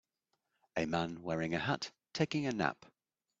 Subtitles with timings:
[0.77, 2.87] A man wearing a hat taking a nap.